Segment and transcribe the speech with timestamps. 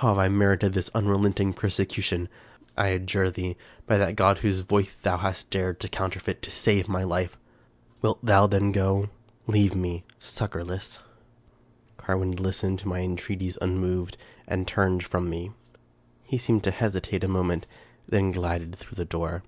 [0.00, 2.30] How have I merited this unrelenting persecution?
[2.78, 6.88] I adjure thee, by that God whose voice thou hast dared to counterfeit, to save
[6.88, 7.36] my life!"
[8.00, 9.10] Wilt thou then go?—
[9.46, 10.02] leave me!
[10.18, 11.00] Succorless!"
[11.98, 14.16] 298 Charles Brockdcn Brown Carwin listened to my entreaties unmoved,
[14.48, 15.52] and turned from me.
[16.22, 17.66] He seemed to hesitate a moment,—
[18.08, 19.42] then glided through the door.